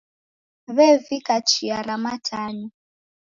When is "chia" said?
1.49-1.77